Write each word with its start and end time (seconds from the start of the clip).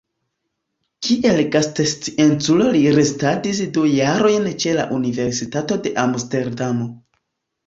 Kiel 1.07 1.41
gastscienculo 1.55 2.69
li 2.77 2.81
restadis 2.95 3.61
du 3.77 3.85
jarojn 3.91 4.49
ĉe 4.65 4.75
la 4.79 4.87
Universitato 4.99 5.79
de 5.87 5.95
Amsterdamo. 6.07 6.91